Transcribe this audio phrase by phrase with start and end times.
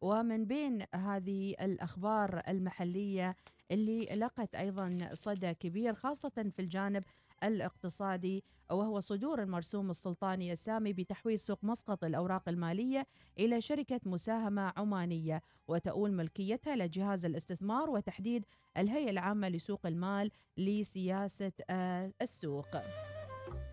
[0.00, 3.36] ومن بين هذه الأخبار المحلية
[3.70, 7.04] اللي لقت أيضا صدى كبير خاصة في الجانب
[7.44, 13.06] الاقتصادي وهو صدور المرسوم السلطاني السامي بتحويل سوق مسقط الأوراق المالية
[13.38, 18.44] إلى شركة مساهمة عمانية وتؤول ملكيتها لجهاز الاستثمار وتحديد
[18.76, 22.66] الهيئة العامة لسوق المال لسياسة آه، السوق.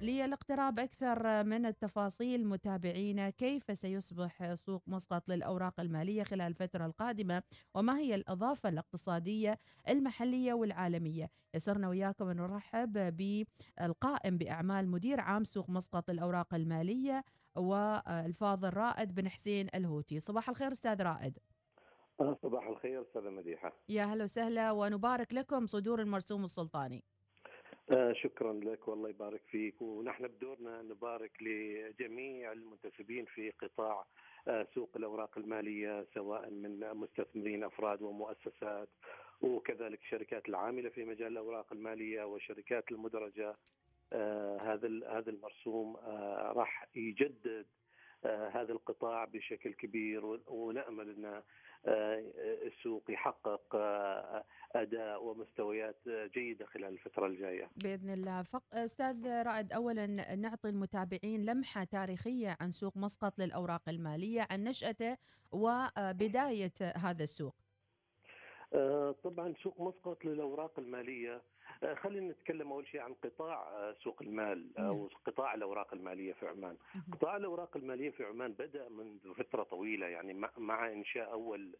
[0.01, 2.47] للاقتراب أكثر من التفاصيل.
[2.47, 7.43] متابعينا كيف سيصبح سوق مسقط للأوراق المالية خلال الفترة القادمة
[7.75, 16.11] وما هي الإضافة الاقتصادية المحلية والعالمية؟ يسرنا وياكم نرحب بالقائم بأعمال مدير عام سوق مسقط
[16.11, 17.23] للأوراق المالية
[17.55, 20.19] والفاضل رائد بن حسين الهوتي.
[20.19, 21.39] صباح الخير أستاذ رائد.
[22.41, 23.73] صباح الخير أستاذة مديحة.
[23.89, 27.03] يا هلا وسهلا ونبارك لكم صدور المرسوم السلطاني.
[27.91, 29.81] آه شكرا لك والله يبارك فيك.
[29.81, 34.05] ونحن بدورنا نبارك لجميع المنتسبين في قطاع
[34.47, 38.89] آه سوق الأوراق المالية سواء من مستثمرين أفراد ومؤسسات
[39.41, 43.55] وكذلك الشركات العاملة في مجال الأوراق المالية والشركات المدرجة.
[44.13, 47.65] آه هذا هذا المرسوم آه راح يجدد
[48.25, 51.41] آه هذا القطاع بشكل كبير ونأمل ان
[51.87, 53.75] السوق يحقق
[54.75, 57.69] أداء ومستويات جيدة خلال الفترة الجاية.
[57.83, 58.63] بإذن الله، فق...
[58.73, 65.17] أستاذ رائد اولا نعطي المتابعين لمحة تاريخية عن سوق مسقط للأوراق المالية، عن نشأته
[65.51, 67.55] وبداية هذا السوق.
[68.73, 71.41] آه، طبعا سوق مسقط للأوراق المالية
[71.95, 75.09] خلينا نتكلم أول شيء عن قطاع آه، سوق المال أو نعم.
[75.25, 76.77] قطاع الأوراق المالية في عمان.
[77.11, 81.75] قطاع الأوراق المالية في عمان بدأ منذ فترة طويلة يعني مع إنشاء أول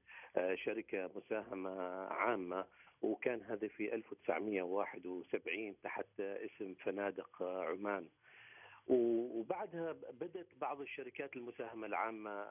[0.56, 2.66] شركة مساهمة عامة
[3.02, 8.08] وكان هذا في 1971 تحت اسم فنادق عمان.
[8.88, 12.48] وبعدها بدأت بعض الشركات المساهمة العامة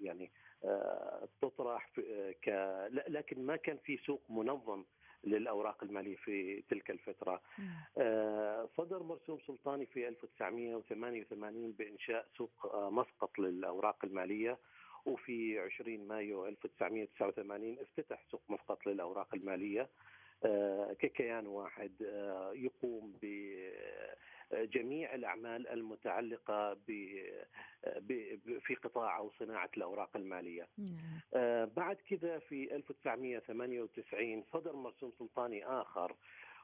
[0.00, 0.30] يعني
[0.64, 1.90] آه، تطرح
[2.48, 4.84] آه، لكن ما كان في سوق منظم
[5.24, 7.40] للأوراق المالية في تلك الفترة.
[7.98, 14.58] آه، صدر مرسوم سلطاني في 1988 بإنشاء سوق مسقط للأوراق المالية
[15.06, 19.88] وفي 20 مايو 1989 افتتح سوق مسقط للأوراق المالية
[20.98, 21.92] ككيان واحد
[22.54, 23.26] يقوم ب
[24.54, 26.74] جميع الأعمال المتعلقة
[28.60, 30.68] في قطاع أو صناعة الأوراق المالية.
[30.78, 31.20] نعم.
[31.34, 36.16] آه، بعد كذا في 1998 صدر مرسوم سلطاني آخر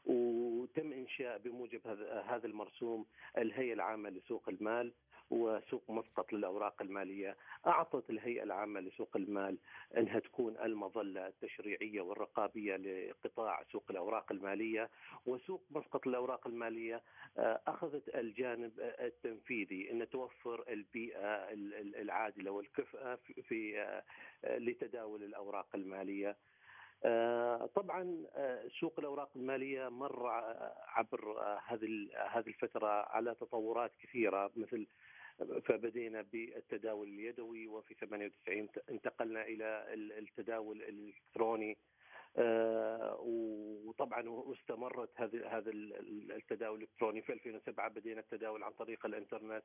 [0.06, 1.80] وتم إنشاء بموجب
[2.26, 3.06] هذا المرسوم
[3.38, 4.92] الهيئة العامة لسوق المال
[5.30, 7.36] وسوق مسقط للأوراق المالية،
[7.66, 9.58] أعطت الهيئة العامة لسوق المال
[9.96, 14.90] أنها تكون المظلة التشريعية والرقابية لقطاع سوق الأوراق المالية،
[15.26, 17.02] وسوق مسقط للاوراق المالية
[17.38, 21.48] آه، أخذت الجانب التنفيذي أن توفر البيئة
[22.02, 26.36] العادلة والكفءه في آه، لتداول الأوراق المالية.
[27.04, 28.24] آه، طبعا
[28.80, 30.26] سوق الأوراق المالية مر
[30.86, 34.86] عبر هذه هذه الفترة على تطورات كثيرة مثل
[35.64, 41.76] فبدينا بالتداول اليدوي وفي 98 انتقلنا إلى التداول الإلكتروني.
[42.36, 43.16] آه،
[43.84, 47.22] وطبعا واستمرت هذا هذا التداول الإلكتروني.
[47.22, 49.64] في 2007 بدينا التداول عن طريق الإنترنت.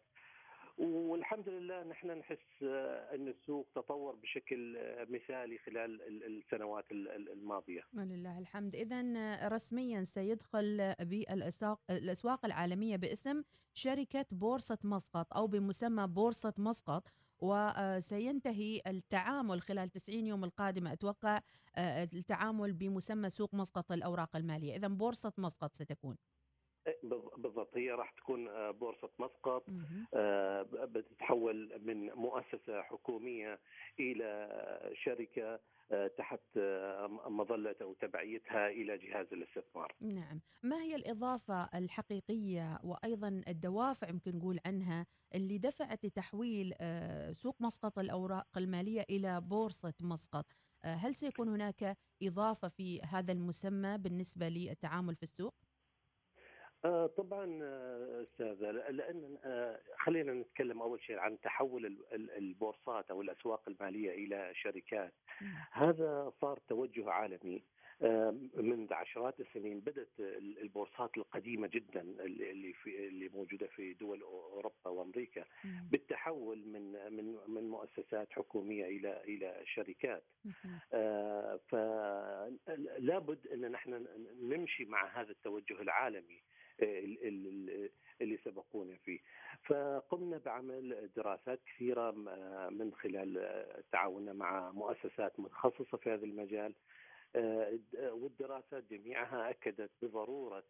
[0.78, 7.82] والحمد لله نحن نحس آه، أن السوق تطور بشكل آه، مثالي خلال السنوات الماضية.
[7.94, 9.04] ولله الحمد، اذا
[9.48, 17.08] رسميا سيدخل بالاسواق الأسواق العالمية باسم شركة بورصة مسقط أو بمسمى بورصة مسقط
[17.40, 21.40] وسينتهي التعامل خلال 90 يوم القادمه أتوقع
[21.76, 26.18] آه، التعامل بمسمى سوق مسقط الأوراق المالية، اذا بورصة مسقط ستكون.
[27.38, 29.66] بالضبط هي راح تكون آه، بورصة مسقط
[30.14, 33.60] آه، بتتحول من مؤسسة حكومية
[34.00, 34.50] إلى
[35.04, 35.60] شركة
[35.92, 36.40] آه، تحت
[37.28, 39.96] مظلة أو تبعيتها إلى جهاز الاستثمار.
[40.02, 40.42] نعم.
[40.64, 45.06] ما هي الإضافة الحقيقية وأيضا الدوافع يمكن نقول عنها
[45.36, 46.74] اللي دفعت لتحويل
[47.32, 50.46] سوق مسقط الأوراق المالية إلى بورصة مسقط؟
[50.84, 55.56] هل سيكون هناك إضافة في هذا المسمى بالنسبة للتعامل في السوق؟
[56.86, 63.62] آه طبعا آه، استاذه لأن آه خلينا نتكلم أول شيء عن تحول البورصات أو الأسواق
[63.70, 65.14] المالية إلى شركات.
[65.72, 67.64] هذا صار توجه عالمي
[68.02, 69.80] آه، منذ عشرات السنين.
[69.80, 75.46] بدأت البورصات القديمة جدا اللي في اللي موجودة في دول أوروبا وأمريكا.
[75.92, 80.24] بالتحول من من من مؤسسات حكومية إلى إلى شركات.
[80.94, 84.06] آه، فلا بد أن نحن
[84.42, 86.42] نمشي مع هذا التوجه العالمي.
[88.22, 89.20] اللي سبقونا فيه.
[89.64, 92.12] فقمنا بعمل دراسات كثيرة
[92.70, 96.74] من خلال تعاوننا مع مؤسسات متخصصة في هذا المجال.
[97.96, 100.64] والدراسات جميعها أكدت بضرورة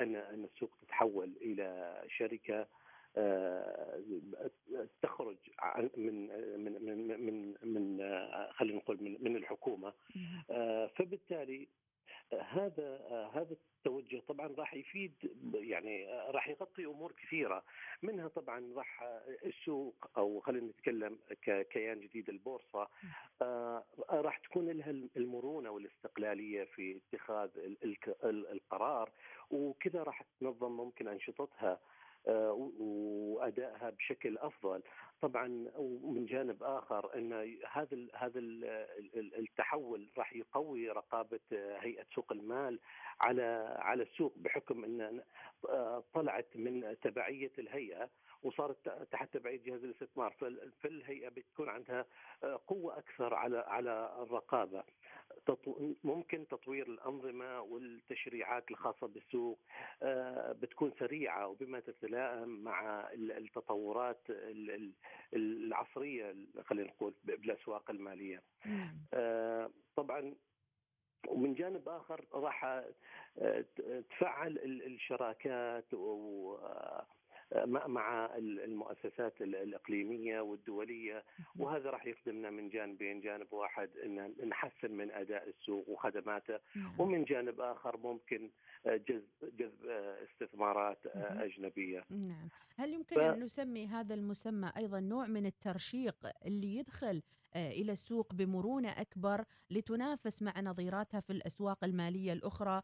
[0.00, 2.66] أن أن السوق تتحول إلى شركة
[5.02, 5.36] تخرج
[5.96, 6.26] من
[6.64, 7.98] من من من من
[8.50, 9.92] خلينا نقول من من الحكومة.
[10.96, 11.68] فبالتالي
[12.32, 12.98] هذا
[13.34, 15.14] هذا التوجه طبعا راح يفيد
[15.54, 17.64] يعني راح يغطي أمور كثيرة
[18.02, 19.02] منها طبعا راح
[19.44, 22.88] السوق أو خلينا نتكلم ككيان جديد البورصة
[24.10, 27.50] راح تكون لها المرونة والاستقلالية في اتخاذ
[28.24, 29.10] القرار
[29.50, 31.80] وكذا راح تنظم ممكن أنشطتها.
[32.26, 34.82] وأدائها بشكل أفضل.
[35.20, 38.38] طبعا ومن جانب آخر أن هذا هذا
[39.16, 42.78] التحول راح يقوي رقابة هيئة سوق المال
[43.20, 45.22] على على السوق بحكم أن
[46.14, 48.10] طلعت من تبعية الهيئة
[48.42, 50.34] وصارت تحت تبعيه جهاز الاستثمار
[50.80, 52.06] فالهيئه بتكون عندها
[52.66, 54.84] قوة أكثر على على الرقابة
[56.04, 59.58] ممكن تطوير الأنظمة والتشريعات الخاصة بالسوق
[60.62, 64.20] بتكون سريعة وبما تتلائم مع التطورات
[65.34, 66.34] العصرية
[66.64, 68.42] خلينا نقول بالأسواق المالية.
[68.66, 69.70] نعم.
[69.96, 70.34] طبعا
[71.28, 72.84] ومن جانب آخر راح
[74.10, 76.56] تفعل الشراكات و
[77.86, 81.24] مع المؤسسات الإقليمية والدولية
[81.58, 87.00] وهذا راح يخدمنا من جانبين جانب واحد إن نحسن من أداء السوق وخدماته نعم.
[87.00, 88.50] ومن جانب آخر ممكن
[88.86, 89.86] جذب جذب
[90.30, 93.18] استثمارات أجنبية نعم هل يمكن ف...
[93.18, 96.16] أن نسمي هذا المسمى أيضا نوع من الترشيق
[96.46, 97.22] اللي يدخل
[97.56, 102.82] إلى السوق بمرونة أكبر لتنافس مع نظيراتها في الأسواق المالية الأخرى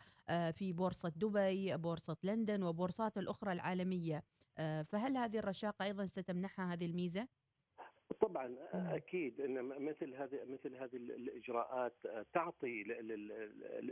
[0.53, 4.23] في بورصة دبي، بورصة لندن وبورصات الأخرى العالمية.
[4.59, 7.29] آه، فهل هذه الرشاقة أيضا ستمنحها هذه الميزة؟
[8.21, 11.95] طبعا أكيد إن مثل هذه مثل هذه الإجراءات
[12.33, 12.83] تعطي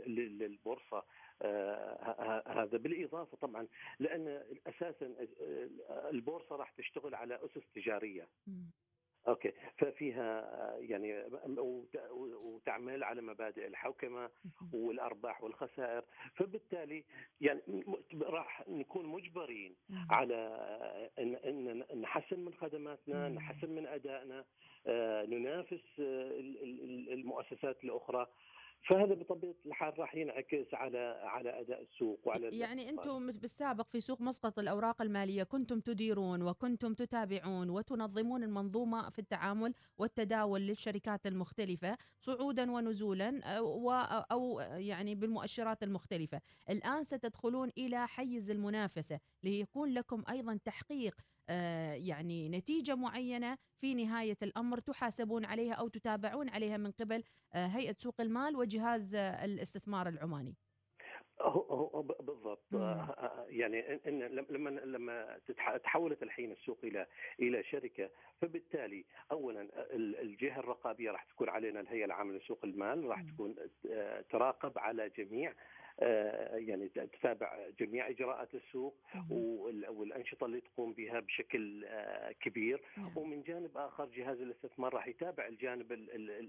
[0.07, 1.03] للبورصة
[1.41, 3.67] آه، هذا بالإضافة طبعا
[3.99, 5.15] لأن أساسا
[5.89, 8.27] البورصة راح تشتغل على أسس تجارية.
[9.27, 9.51] أوكي.
[9.77, 11.23] ففيها يعني
[12.41, 14.29] وتعمل على مبادئ الحوكمة
[14.73, 16.03] والأرباح والخسائر.
[16.35, 17.03] فبالتالي
[17.41, 17.61] يعني
[18.21, 19.75] راح نكون مجبرين
[20.09, 20.35] على
[21.19, 24.45] إن إن نحسن من خدماتنا نحسن من أدائنا
[24.87, 25.83] آه، ننافس
[27.11, 28.27] المؤسسات الأخرى.
[28.87, 34.21] فهذا بطبيعة الحال راح ينعكس على على أداء السوق وعلى يعني أنتم بالسابق في سوق
[34.21, 42.71] مسقط الأوراق المالية كنتم تديرون وكنتم تتابعون وتنظمون المنظومة في التعامل والتداول للشركات المختلفة صعودا
[42.71, 43.39] ونزولا
[44.31, 46.41] أو يعني بالمؤشرات المختلفة.
[46.69, 51.15] الآن ستدخلون إلى حيز المنافسة ليكون لكم أيضا تحقيق
[51.95, 57.95] يعني نتيجة معينة في نهاية الأمر تحاسبون عليها أو تتابعون عليها من قبل آه، هيئة
[57.97, 60.55] سوق المال وجهاز آه، الاستثمار العماني.
[61.41, 62.63] هو بالضبط.
[63.49, 64.19] يعني إن
[64.49, 65.39] لما لما
[65.83, 67.07] تحولت الحين السوق إلى
[67.39, 68.09] إلى شركة
[68.41, 69.67] فبالتالي اولا
[70.21, 73.55] الجهة الرقابية راح تكون علينا الهيئة العامة لسوق المال راح تكون
[74.29, 75.55] تراقب على جميع آه،
[75.99, 78.95] يعني تتابع جميع إجراءات السوق
[79.89, 82.81] والأنشطة اللي تقوم بها بشكل آه، كبير.
[82.97, 83.11] نعم.
[83.15, 85.91] ومن جانب آخر جهاز الاستثمار راح يتابع الجانب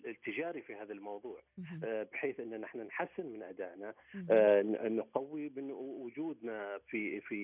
[0.07, 1.43] التجاري في هذا الموضوع
[1.85, 3.95] آه، بحيث أن نحن نحسن من أدائنا
[4.89, 7.43] نقوي من وجودنا في في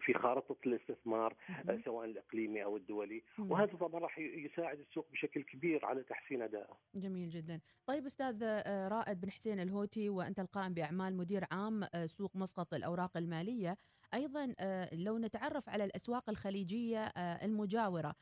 [0.00, 1.36] في خارطة الاستثمار
[1.84, 3.22] سواء الإقليمي أو الدولي.
[3.38, 6.76] وهذا طبعا راح يساعد السوق بشكل كبير على تحسين أدائه.
[6.94, 7.60] جميل جدا.
[7.86, 8.44] طيب أستاذ
[8.88, 13.78] رائد بن حسين الهوتي وأنت القائم بأعمال مدير عام آه، سوق مسقط الأوراق المالية.
[14.14, 18.14] أيضا آه، لو نتعرف على الأسواق الخليجية آه، المجاورة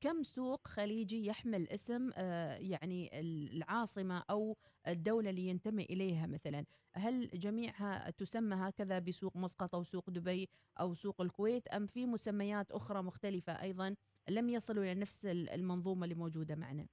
[0.00, 2.10] كم سوق خليجي يحمل اسم
[2.58, 4.56] يعني العاصمة أو
[4.88, 10.48] الدولة اللي ينتمي إليها مثلا؟ هل جميعها تسمى هكذا بسوق مسقط أو سوق دبي
[10.80, 13.94] أو سوق الكويت أم في مسميات أخرى مختلفة أيضا
[14.28, 16.86] لم يصلوا إلى نفس المنظومة اللي موجودة معنا؟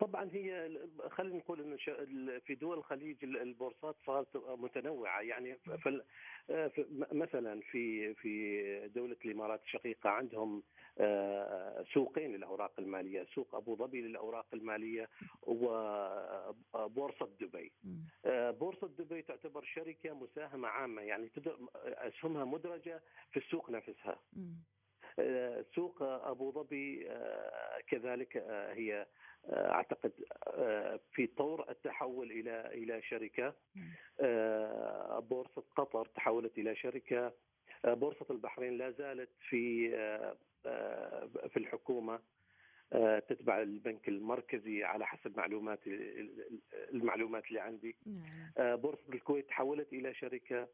[0.00, 0.78] طبعا هي
[1.08, 1.76] خلينا نقول إنه
[2.38, 5.56] في دول الخليج البورصات صارت متنوعة يعني
[7.12, 10.62] مثلا في في دولة الإمارات الشقيقة عندهم
[11.00, 15.08] آه، سوقين للأوراق المالية، سوق أبو ظبي للأوراق المالية
[15.42, 17.72] وبورصه دبي.
[18.24, 21.30] آه، بورصة دبي تعتبر شركة مساهمة عامة يعني
[21.84, 24.20] اسهمها مدرجة في السوق نفسها.
[25.74, 27.08] سوق أبو ظبي
[27.88, 28.36] كذلك
[28.72, 29.06] هي
[29.50, 30.12] أعتقد
[31.12, 33.54] في طور التحول إلى إلى شركة
[35.20, 37.32] بورصة قطر تحولت إلى شركة
[37.84, 39.90] بورصة البحرين لا زالت في
[41.48, 42.14] في الحكومة.
[42.14, 42.20] آه،
[43.28, 45.80] تتبع البنك المركزي على حسب معلومات
[46.92, 47.96] المعلومات اللي عندي.
[48.06, 48.52] نعم.
[48.58, 50.68] آه، بورصة الكويت تحولت إلى شركة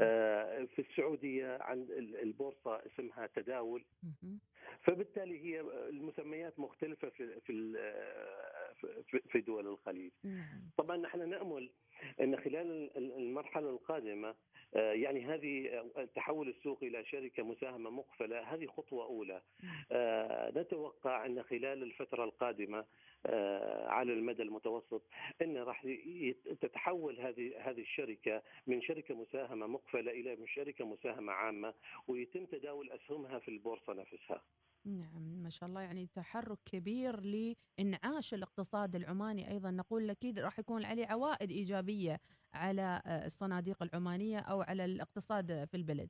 [0.00, 3.84] آه، في السعودية عند البورصة اسمها تداول.
[4.82, 7.52] فبالتالي هي المسميات مختلفة في
[9.28, 10.70] في دول الخليج نعم.
[10.76, 11.70] طبعا نحن نأمل
[12.20, 14.34] أن خلال المرحلة القادمة
[14.74, 19.42] آه، يعني هذه آه، تحول السوق إلى شركة مساهمة مقفلة هذه خطوة أولى
[19.92, 22.84] آه، نتوقع أن خلال الفترة القادمة
[23.86, 25.02] على المدى المتوسط
[25.42, 25.86] أن راح
[26.60, 31.74] تتحول هذه هذه الشركة من شركة مساهمة مقفلة إلى شركة مساهمة عامة
[32.08, 34.42] ويتم تداول أسهمها في البورصة نفسها.
[34.86, 35.80] نعم ما شاء الله.
[35.80, 39.70] يعني تحرك كبير لإنعاش الاقتصاد العماني أيضا.
[39.70, 42.20] نقول أكيد راح يكون عليه عوائد إيجابية
[42.54, 46.08] على آه، الصناديق العمانية أو على الاقتصاد في البلد.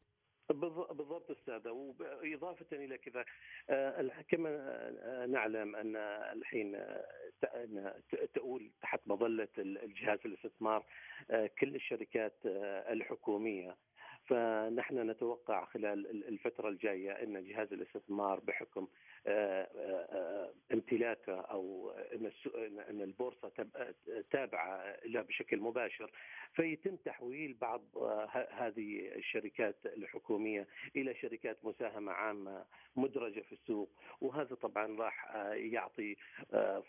[0.49, 1.71] بالضبط أستاذة.
[1.71, 3.25] واضافه إلى كذا
[3.71, 5.97] آه، كما آه، نعلم أن
[6.33, 6.76] الحين
[8.35, 10.87] تؤول تحت مظلة الجهاز الاستثمار
[11.30, 12.37] كل الشركات
[12.90, 13.76] الحكومية
[14.28, 18.88] فنحن نتوقع خلال الفترة الجاية إن جهاز الاستثمار بحكم
[20.73, 22.30] امتلاكه أو إن
[22.90, 23.49] إن البورصة
[24.30, 26.11] تابعة له بشكل مباشر
[26.54, 27.83] فيتم تحويل بعض
[28.50, 30.66] هذه الشركات الحكومية
[30.97, 32.64] إلى شركات مساهمة عامة
[32.97, 33.90] مدرجة في السوق.
[34.21, 36.16] وهذا طبعا راح يعطي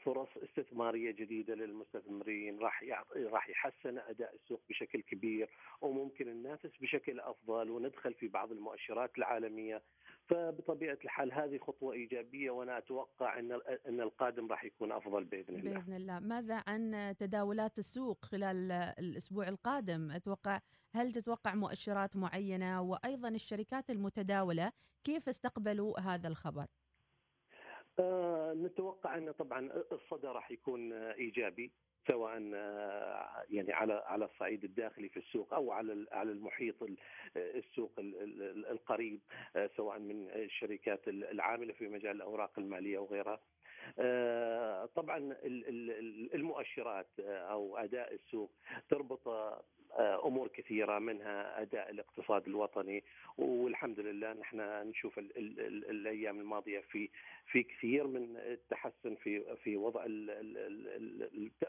[0.04, 2.84] فرص استثمارية جديدة للمستثمرين راح
[3.16, 5.50] راح يحسن أداء السوق بشكل كبير
[5.82, 9.82] وممكن ننافس بشكل أفضل وندخل في بعض المؤشرات العالمية
[10.30, 15.80] فبطبيعة الحال هذه خطوة إيجابية وأنا أتوقع أن أن القادم راح يكون أفضل بإذن الله.
[15.80, 20.60] بإذن الله، ماذا عن تداولات السوق خلال الأسبوع القادم؟ أتوقع
[20.96, 24.72] هل تتوقع مؤشرات معينة وأيضا الشركات المتداولة
[25.04, 26.66] كيف استقبلوا هذا الخبر؟
[28.00, 31.72] آه نتوقع أن طبعا الصدى راح يكون إيجابي
[32.08, 36.76] سواء آه، يعني على على الصعيد الداخلي في السوق أو على على المحيط
[37.38, 37.94] السوق
[38.72, 39.20] القريب
[39.56, 43.40] آه، سواء من الشركات العاملة في مجال الأوراق المالية وغيرها.
[44.00, 45.36] آه، طبعا
[46.34, 48.52] المؤشرات أو أداء السوق
[48.90, 49.64] تربط آه،
[50.26, 53.04] أمور كثيرة منها أداء الاقتصاد الوطني
[53.38, 57.10] والحمد لله نحن نشوف ال ال ال الأيام الماضية في
[57.52, 60.06] في كثير من التحسن في في وضع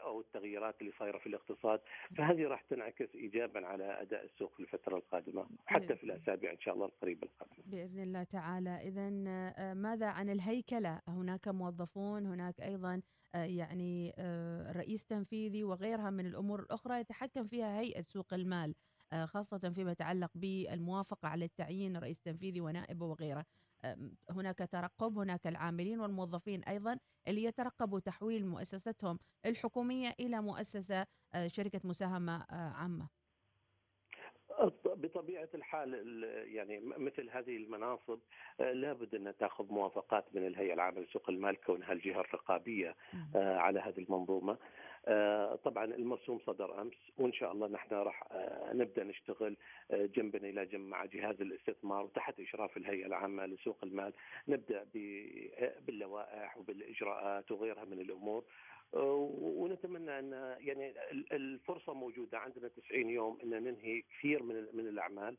[0.03, 1.79] أو التغييرات اللي صايرة في الاقتصاد
[2.17, 6.73] فهذه راح تنعكس ايجابا على أداء السوق في الفترة القادمة حتى في الأسابيع إن شاء
[6.73, 7.63] الله القريبه القادمة.
[7.65, 13.01] بإذن الله تعالى اذا آه، ماذا عن الهيكلة؟ هناك موظفون هناك أيضا
[13.35, 18.75] آه، يعني آه، رئيس تنفيذي وغيرها من الأمور الأخرى يتحكم فيها هيئة سوق المال
[19.13, 23.45] آه، خاصة فيما يتعلق بالموافقة على التعيين رئيس تنفيذي ونائبه وغيره.
[24.29, 26.97] هناك ترقب هناك العاملين والموظفين أيضا
[27.27, 31.05] اللي يترقبوا تحويل مؤسستهم الحكومية إلى مؤسسة
[31.47, 33.18] شركة مساهمة عامة.
[34.85, 38.19] بطبيعة الحال يعني مثل هذه المناصب
[38.59, 42.95] آه، لابد أن تأخذ موافقات من الهيئة العامة لسوق المال كونها الجهة الرقابية
[43.35, 44.57] آه، على هذه المنظومة.
[45.05, 48.23] آه، طبعا المرسوم صدر أمس وإن شاء الله نحن راح
[48.73, 49.57] نبدأ نشتغل
[49.91, 54.13] جنبا إلى جنب مع جهاز الاستثمار وتحت إشراف الهيئة العامة لسوق المال.
[54.47, 54.87] نبدأ
[55.87, 58.43] باللوائح وبالإجراءات وغيرها من الأمور.
[58.93, 60.93] ونتمنى أن يعني
[61.31, 65.37] الفرصة موجودة عندنا 90 يوم إن ننهي كثير من من الأعمال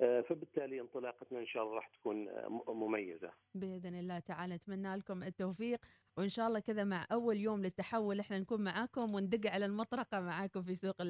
[0.00, 2.28] آه، فبالتالي انطلاقتنا إن شاء الله راح تكون
[2.68, 3.32] مميزة.
[3.54, 5.80] بإذن الله تعالى نتمنى لكم التوفيق
[6.18, 10.62] وإن شاء الله كذا مع أول يوم للتحول إحنا نكون معاكم وندق على المطرقة معاكم
[10.62, 11.02] في سوق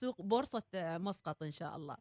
[0.00, 1.96] سوق بورصة مسقط إن شاء الله.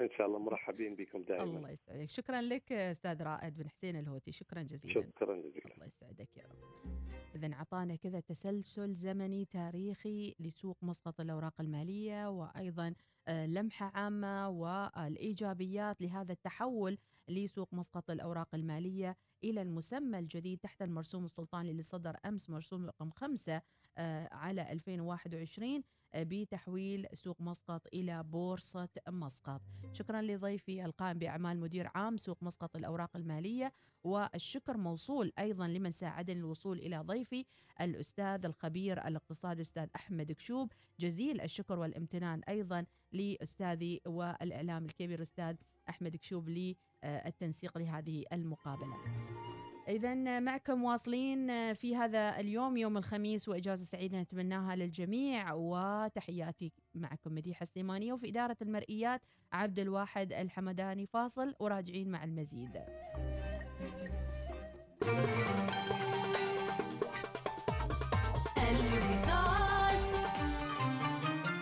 [0.00, 1.44] إن شاء الله مرحبين بكم دائما.
[1.44, 4.94] الله يسعدك، شكرا لك أستاذ رائد بن حسين الهوتي، شكرا جزيلا.
[4.94, 5.74] شكرا جزيلا.
[5.74, 6.97] الله يسعدك يا رب.
[7.34, 12.94] إذا أعطانا كذا تسلسل زمني تاريخي لسوق مسقط الأوراق المالية وأيضا
[13.28, 21.24] آه، لمحة عامة والإيجابيات لهذا التحول لسوق مسقط الأوراق المالية إلى المسمى الجديد تحت المرسوم
[21.24, 23.62] السلطاني اللي صدر أمس مرسوم رقم خمسة
[23.98, 25.82] آه، على 2021
[26.16, 29.60] بتحويل سوق مسقط إلى بورصة مسقط.
[29.92, 33.72] شكرا لضيفي القائم بأعمال مدير عام سوق مسقط الأوراق المالية
[34.04, 37.44] والشكر موصول أيضا لمن ساعدني الوصول إلى ضيفي
[37.80, 40.72] الأستاذ الخبير الاقتصادي الأستاذ أحمد كشوب.
[41.00, 45.56] جزيل الشكر والامتنان أيضا لأستاذي والإعلام الكبير أستاذ
[45.88, 48.96] أحمد كشوب للتنسيق لهذه المقابلة.
[49.88, 57.64] إذا معكم واصلين في هذا اليوم يوم الخميس وإجازة سعيدة نتمناها للجميع وتحياتي معكم مديحة
[57.64, 59.20] سليمانية وفي إدارة المرئيات
[59.52, 62.78] عبد الواحد الحمداني فاصل وراجعين مع المزيد.